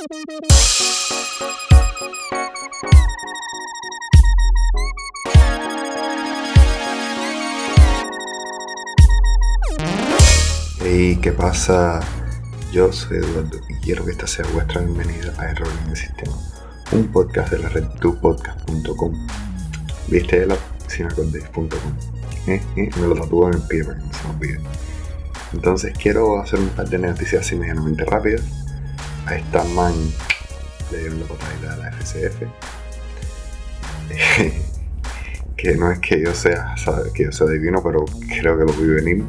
[0.00, 0.08] Hey,
[11.20, 12.00] ¿qué pasa?
[12.72, 16.32] Yo soy Eduardo y quiero que esta sea vuestra bienvenida a Error en el Sistema,
[16.92, 19.28] un podcast de la red tupodcast.com.
[20.08, 20.56] Viste la
[20.86, 21.68] sinacordés.com.
[22.46, 24.60] Eh, eh, me lo tatúo en el pie para no se me olvide.
[25.52, 28.69] Entonces quiero hacer un par de noticias así medianamente rápidas.
[29.26, 29.94] A esta man
[30.90, 32.42] le dieron la patadita de la FCF.
[35.56, 36.74] que no es que yo sea,
[37.14, 39.24] que yo sea divino, pero creo que lo vi venir.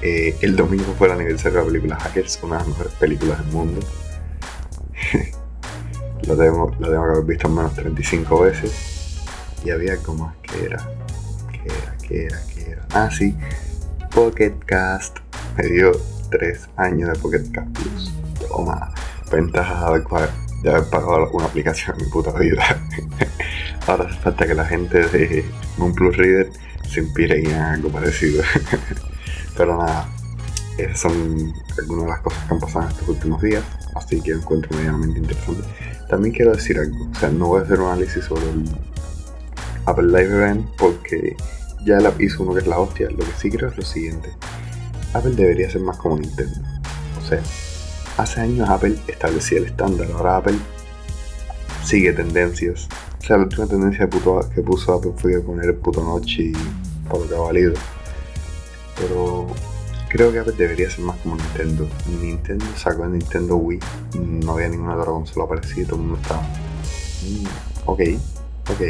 [0.00, 3.38] Eh, el domingo fue el aniversario de la película Hackers, una de las mejores películas
[3.38, 3.80] del mundo.
[6.22, 9.20] la, debo, la debo haber visto al menos 35 veces.
[9.64, 10.88] Y había como que era,
[11.52, 12.86] que era, que era, que era.
[12.92, 13.36] Ah, sí,
[14.14, 15.18] Pocket Cast.
[15.56, 15.92] Me dio
[16.30, 18.17] 3 años de Pocket Cast Plus.
[18.48, 18.92] Toma,
[19.30, 19.80] ventajas
[20.62, 22.64] de haber, pagado una aplicación en mi puta vida.
[23.86, 25.44] Ahora hace falta que la gente de
[25.78, 26.50] OnePlus Reader
[26.88, 28.42] se inspire en algo parecido.
[29.56, 30.08] Pero nada,
[30.78, 34.32] esas son algunas de las cosas que han pasado en estos últimos días, así que
[34.32, 35.62] encuentro medianamente interesante.
[36.08, 38.64] También quiero decir algo, o sea, no voy a hacer un análisis sobre el
[39.86, 41.36] Apple Live Event porque
[41.84, 43.10] ya la hizo uno que es la hostia.
[43.10, 44.30] Lo que sí creo es lo siguiente:
[45.12, 46.60] Apple debería ser más como Nintendo.
[47.18, 47.40] O sea,
[48.18, 50.58] hace años Apple establecía el estándar, ahora Apple
[51.84, 52.88] sigue tendencias.
[53.18, 56.52] O sea, la última tendencia que puso Apple fue poner puto notch y
[57.08, 57.74] por valido
[58.98, 59.46] pero
[60.08, 61.88] creo que Apple debería ser más como Nintendo.
[62.20, 63.80] Nintendo sacó el Nintendo Wii,
[64.20, 66.42] no había ninguna otra consola parecida, todo el mundo estaba.
[66.42, 67.46] Mm,
[67.86, 68.00] ok,
[68.70, 68.80] ok,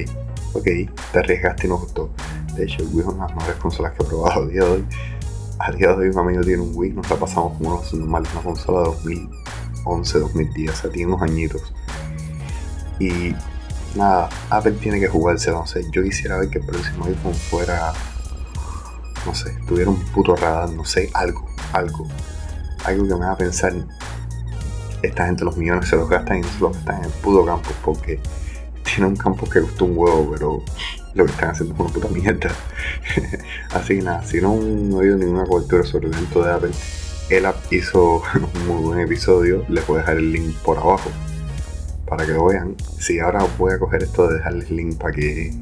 [0.54, 0.64] ok,
[1.12, 2.10] te arriesgaste y no gustó.
[2.54, 4.64] De hecho, el Wii es una de las mejores consolas que he probado a día
[4.64, 4.84] de hoy.
[5.60, 8.30] A día de hoy, un amigo tiene un Wii, nos la pasamos como unos normales,
[8.32, 11.72] una consola de 2011, 2010, o sea, tiene unos añitos.
[12.98, 13.34] Y
[13.96, 15.84] nada, Apple tiene que jugarse, no sé.
[15.90, 17.92] Yo quisiera ver que el próximo iPhone fuera
[19.28, 22.06] no sé, tuviera un puto radar, no sé, algo, algo,
[22.84, 23.74] algo que me haga pensar,
[25.02, 27.44] esta gente los millones se los gastan y no se los gastan en el puto
[27.44, 28.20] campo porque
[28.98, 30.62] tiene un campo que costó un huevo, pero
[31.14, 32.50] lo que están haciendo es una puta mierda.
[33.70, 36.70] Así que nada, si no, he oído ninguna cobertura sobre el evento de Apple,
[37.30, 41.10] el app hizo un muy buen episodio, les voy a dejar el link por abajo
[42.08, 42.74] para que lo vean.
[42.98, 45.54] Si ahora voy a coger esto de dejarles link para que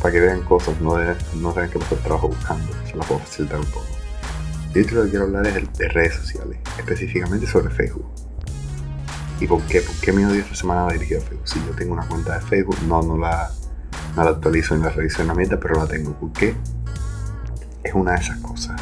[0.00, 3.58] para que vean cosas, no, no tengan que pasar trabajo buscando, se las puedo facilitar
[3.58, 3.86] un poco.
[4.74, 8.06] Y otro que quiero hablar es de redes sociales, específicamente sobre Facebook.
[9.40, 9.80] ¿Y por qué?
[9.80, 11.48] ¿Por qué mi odio esta semana va dirigido a Facebook?
[11.48, 13.50] Si yo tengo una cuenta de Facebook, no, no la,
[14.16, 16.12] no la actualizo ni la reviso en la meta, pero la tengo.
[16.12, 16.54] ¿Por qué?
[17.82, 18.80] Es una de esas cosas.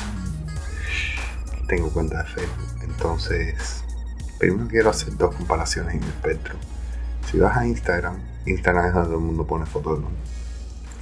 [1.66, 2.82] Tengo cuenta de Facebook.
[2.82, 3.82] Entonces,
[4.38, 6.54] primero quiero hacer dos comparaciones en el espectro.
[7.30, 10.04] Si vas a Instagram, Instagram es donde todo el mundo pone fotos de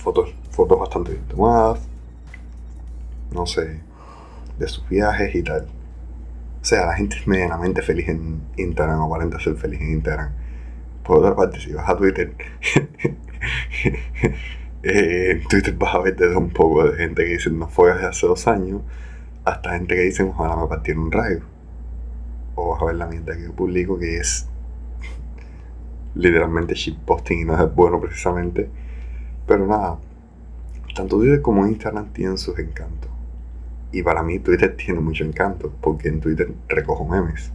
[0.00, 1.80] fotos, fotos bastante bien tomadas,
[3.32, 3.80] no sé,
[4.58, 5.66] de sus viajes y tal.
[6.60, 10.32] O sea, la gente es medianamente feliz en Instagram, o aparenta ser feliz en Instagram.
[11.02, 12.34] Por otra parte, si vas a Twitter,
[14.82, 17.94] eh, en Twitter vas a ver desde un poco de gente que dice no fue
[17.96, 18.82] de hace dos años,
[19.44, 21.40] hasta gente que dice ojalá me partieron un rayo.
[22.54, 24.46] O vas a ver la mierda que yo publico que es
[26.14, 28.68] literalmente shitposting y no es bueno precisamente
[29.50, 29.98] pero nada,
[30.94, 33.09] tanto Twitter como Instagram tienen sus encantos.
[33.92, 37.52] Y para mí Twitter tiene mucho encanto, porque en Twitter recojo memes.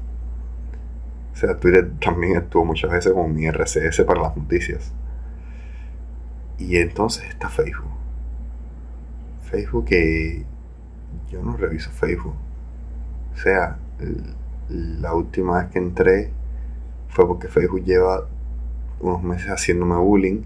[1.33, 4.93] O sea, Twitter también estuvo muchas veces como mi RCS para las noticias.
[6.57, 7.91] Y entonces está Facebook.
[9.41, 10.45] Facebook que
[11.29, 12.35] yo no reviso Facebook.
[13.33, 13.77] O sea,
[14.69, 16.31] la última vez que entré
[17.09, 18.27] fue porque Facebook lleva
[19.01, 20.43] unos meses haciéndome bullying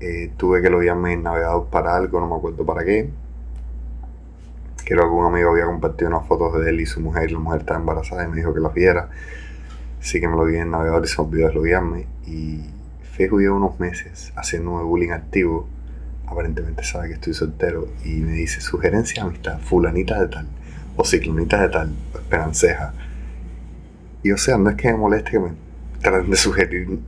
[0.00, 3.10] eh, tuve que lo llamarme en navegador para algo, no me acuerdo para qué.
[4.86, 7.40] Creo que un amigo había compartido unas fotos de él y su mujer, y la
[7.40, 9.08] mujer estaba embarazada y me dijo que las viera.
[9.98, 12.06] Así que me lo vi en navegador y se olvidó desloguearme.
[12.24, 12.60] Y
[13.02, 15.68] Facebook lleva unos meses haciéndome bullying activo.
[16.28, 20.46] Aparentemente sabe que estoy soltero y me dice sugerencia amistad, fulanita de tal,
[20.94, 22.94] o ciclonita de tal, o esperanceja.
[24.22, 25.50] Y o sea, no es que me moleste que me
[26.00, 27.00] traten de sugerir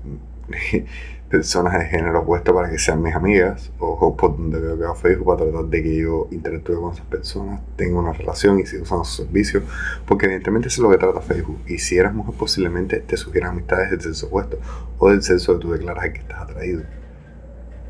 [1.29, 4.95] personas de género opuesto para que sean mis amigas o por donde veo que va
[4.95, 8.83] Facebook para tratar de que yo interactúe con esas personas, tenga una relación y siga
[8.83, 9.63] usando sus servicios,
[10.07, 11.61] porque evidentemente eso es lo que trata Facebook.
[11.67, 14.59] Y si eres mujer, posiblemente te sugieran amistades del sexo opuesto
[14.99, 16.83] o del sexo que tú declaras que estás atraído.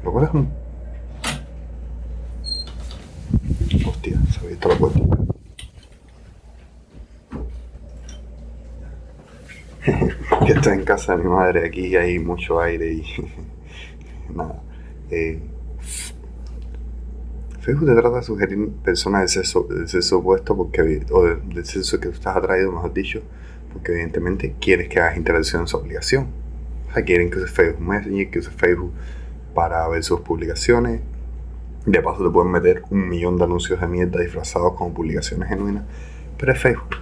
[0.02, 0.52] Lo cual es un.
[3.86, 5.00] Hostia, se había visto la puerta.
[10.58, 13.04] estoy en casa de mi madre, aquí hay mucho aire y
[14.34, 14.62] nada.
[15.10, 15.40] Eh,
[17.60, 22.00] Facebook te trata de sugerir personas del sexo, del sexo opuesto porque, o del sexo
[22.00, 23.22] que tú estás atraído, mejor dicho,
[23.72, 26.28] porque evidentemente quieres que hagas interacción en su aplicación.
[26.88, 28.92] O sea, quieren que uses Facebook Messenger, que uses Facebook
[29.54, 31.02] para ver sus publicaciones.
[31.84, 35.84] De paso te pueden meter un millón de anuncios de mierda disfrazados como publicaciones genuinas.
[36.38, 36.96] Pero es Facebook.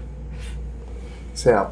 [1.33, 1.71] O sea,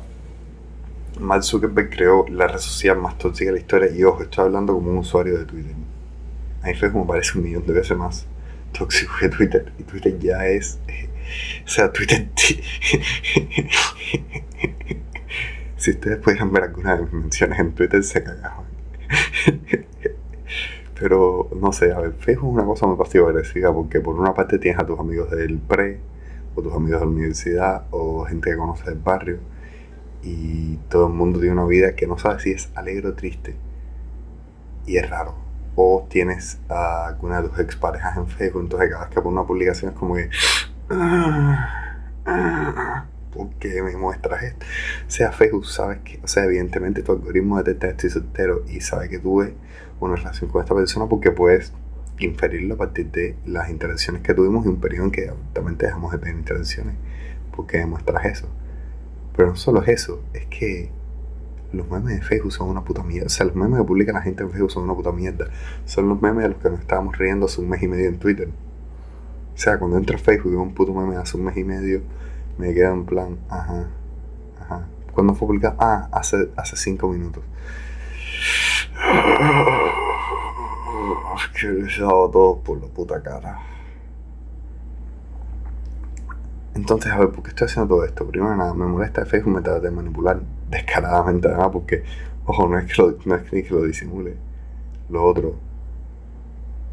[1.20, 4.75] Mark Zuckerberg creó la red social más tóxica de la historia y ojo, estoy hablando
[4.75, 5.75] como un usuario de Twitter.
[6.62, 8.26] A mí Facebook me parece un millón de veces más
[8.72, 9.72] tóxico que Twitter.
[9.78, 10.78] Y Twitter ya es...
[11.64, 12.28] o sea, Twitter...
[15.76, 18.64] si ustedes pudieran ver algunas de mis menciones en Twitter se cagaban.
[20.99, 24.32] Pero no sé, a ver, Facebook es una cosa muy pasiva agresiva porque por una
[24.32, 26.00] parte tienes a tus amigos del pre,
[26.55, 29.38] o tus amigos de la universidad, o gente que conoce del barrio,
[30.25, 33.56] y todo el mundo tiene una vida que no sabe si es alegre o triste.
[34.87, 35.35] Y es raro.
[35.76, 39.47] O tienes a alguna de tus exparejas en Facebook, entonces cada vez que pones una
[39.47, 40.31] publicación es como que.
[43.35, 44.65] ¿Por qué me muestras esto?
[45.09, 49.09] O sea, Facebook, sabes que, o sea, evidentemente tu algoritmo detecta estoy soltero y sabe
[49.09, 49.55] que tuve
[49.99, 51.73] una relación con esta persona porque puedes
[52.21, 56.12] inferirlo a partir de las interacciones que tuvimos y un periodo en que absolutamente dejamos
[56.12, 56.94] de tener interacciones.
[57.55, 58.49] porque demuestras eso?
[59.36, 60.90] Pero no solo es eso, es que
[61.72, 63.26] los memes de Facebook son una puta mierda.
[63.26, 65.46] O sea, los memes que publica la gente en Facebook son una puta mierda.
[65.84, 68.19] Son los memes de los que nos estábamos riendo hace un mes y medio en
[68.19, 68.48] Twitter.
[69.54, 71.64] O sea, cuando entro a Facebook y veo un puto meme hace un mes y
[71.64, 72.02] medio,
[72.58, 73.88] me quedo en plan, ajá,
[74.60, 74.86] ajá.
[75.12, 75.76] ¿Cuándo fue publicado?
[75.78, 77.42] Ah, hace, hace cinco minutos.
[81.60, 83.58] Que les he dado todo por la puta cara.
[86.75, 88.26] Entonces, a ver, ¿por qué estoy haciendo todo esto?
[88.26, 90.41] Primero nada, me molesta Facebook me trata de manipular
[90.71, 92.03] descaradamente además porque,
[92.47, 94.37] ojo, no es que lo, no es que lo disimule.
[95.09, 95.55] Lo otro,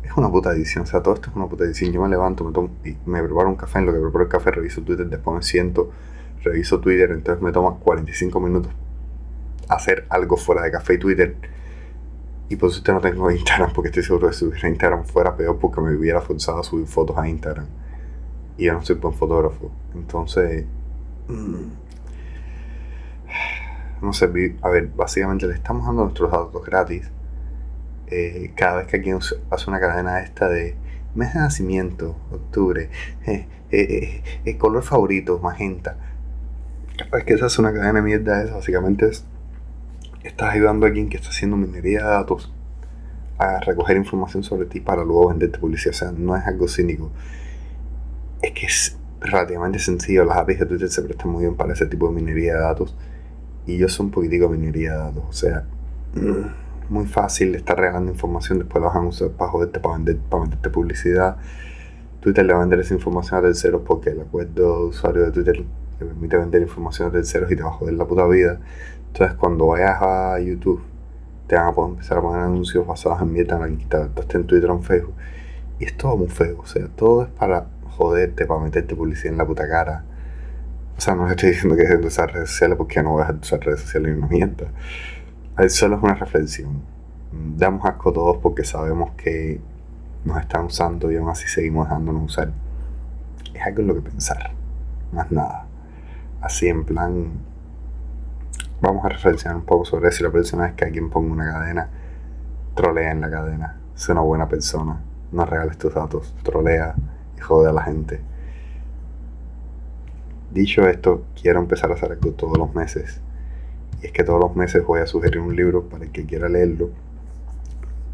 [0.04, 1.92] es una puta edición, o sea, todo esto es una puta edición.
[1.92, 4.30] Yo me levanto, me, tomo, y me preparo un café, en lo que preparo el
[4.30, 5.90] café reviso Twitter, después me siento,
[6.44, 8.72] reviso Twitter, entonces me toma 45 minutos
[9.68, 11.36] hacer algo fuera de café y Twitter.
[12.50, 15.58] Y por eso no tengo Instagram, porque estoy seguro de subir a Instagram fuera peor
[15.58, 17.81] porque me hubiera forzado a subir fotos a Instagram
[18.58, 19.72] y yo no soy buen fotógrafo.
[19.94, 20.66] Entonces,
[21.28, 21.82] mm,
[24.02, 24.26] no sé,
[24.62, 27.10] a ver, básicamente le estamos dando nuestros datos gratis.
[28.08, 29.20] Eh, cada vez que alguien
[29.50, 30.76] hace una cadena esta de
[31.16, 32.90] mes de nacimiento, octubre,
[33.28, 35.98] eh, eh, eh color favorito, magenta.
[36.98, 39.26] Cada vez que se hace una cadena de mierda esa, básicamente es,
[40.24, 42.52] estás ayudando a alguien que está haciendo minería de datos
[43.38, 45.96] a recoger información sobre ti para luego venderte publicidad.
[45.96, 47.12] O sea, no es algo cínico
[48.42, 50.26] es que es relativamente sencillo.
[50.26, 52.96] Las APIs de Twitter se prestan muy bien para ese tipo de minería de datos.
[53.66, 55.24] Y yo soy un poquitico minería de datos.
[55.30, 55.66] O sea,
[56.16, 58.60] mm, muy fácil estar regalando información.
[58.60, 61.38] Después la van a usar para joderte, para, vender, para venderte publicidad.
[62.20, 65.32] Twitter le va a vender esa información a terceros porque el acuerdo de usuario de
[65.32, 65.64] Twitter
[65.98, 68.60] te permite vender información a terceros y te va a joder la puta vida.
[69.08, 70.82] Entonces, cuando vayas a YouTube,
[71.48, 74.76] te van a poder empezar a poner anuncios basados en mierda en en Twitter o
[74.76, 75.14] en Facebook.
[75.80, 76.60] Y es todo muy feo.
[76.60, 77.66] O sea, todo es para
[78.02, 80.04] joderte, para meterte publicidad en la puta cara.
[80.98, 83.32] O sea, no estoy diciendo que dejen de usar redes sociales porque no voy a
[83.32, 84.68] usar redes sociales y no mientas.
[85.70, 86.82] Solo es una reflexión.
[87.32, 89.62] Damos asco todos porque sabemos que
[90.26, 92.52] nos están usando y aún así seguimos dejándonos usar.
[93.54, 94.52] Es algo en lo que pensar.
[95.12, 95.66] Más nada.
[96.42, 97.32] Así en plan.
[98.82, 100.10] Vamos a reflexionar un poco sobre.
[100.10, 101.90] Y la próxima vez que alguien ponga una cadena,
[102.76, 103.80] trolea en la cadena.
[103.96, 105.02] Sé una buena persona.
[105.32, 106.36] No regales tus datos.
[106.44, 106.96] Trolea
[107.42, 108.20] jode a la gente.
[110.52, 113.22] Dicho esto, quiero empezar a hacer algo todos los meses.
[114.02, 116.50] Y es que todos los meses voy a sugerir un libro para el que quiera
[116.50, 116.90] leerlo.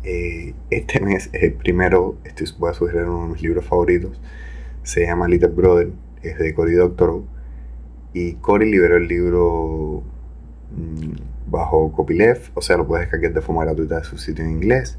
[0.03, 4.21] Eh, este mes es el primero, estoy, voy a sugerir uno de mis libros favoritos.
[4.83, 5.89] Se llama Little Brother,
[6.21, 7.25] es de Cory Doctorow.
[8.13, 10.03] Y Cory liberó el libro
[10.75, 14.51] mm, bajo copyleft, o sea, lo puedes descargar de forma gratuita de su sitio en
[14.51, 14.97] inglés.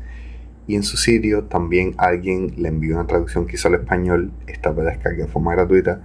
[0.69, 4.75] Y en su sitio también alguien le envió una traducción que hizo al español, esta
[4.75, 6.03] para descarga de forma gratuita,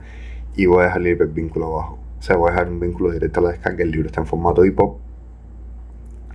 [0.56, 2.00] y voy a dejar el vínculo abajo.
[2.18, 3.84] O sea, voy a dejar un vínculo directo a la descarga.
[3.84, 5.00] El libro está en formato EPUB.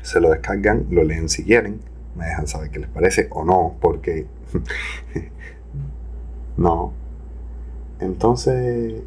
[0.02, 1.80] Se lo descargan, lo leen si quieren,
[2.16, 4.26] me dejan saber qué les parece o no, porque
[6.58, 6.92] no.
[8.00, 9.04] Entonces,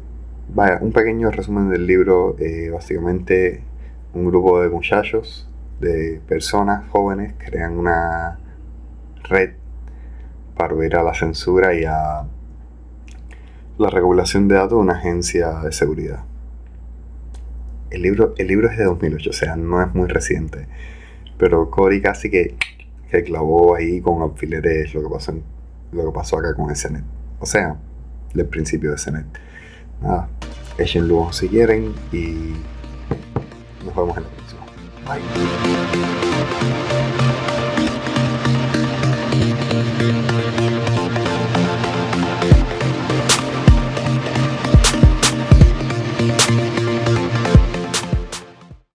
[0.52, 2.34] vaya, un pequeño resumen del libro.
[2.40, 3.62] Eh, básicamente,
[4.14, 5.48] un grupo de muchachos,
[5.78, 8.40] de personas jóvenes, crean una
[9.24, 9.54] red
[10.56, 12.24] para huir a la censura y a
[13.78, 16.24] la regulación de datos de una agencia de seguridad.
[17.90, 20.66] el libro, el libro es de 2008, o sea, no es muy reciente.
[21.38, 22.56] Pero Cory casi que,
[23.10, 25.34] que clavó ahí con alfileres lo que pasó,
[25.92, 27.02] lo que pasó acá con net
[27.40, 27.76] O sea,
[28.32, 29.26] del principio de net
[30.00, 30.28] Nada,
[30.78, 32.54] échenlo luego si quieren y
[33.84, 34.62] nos vemos en la próxima.
[35.06, 36.21] Bye.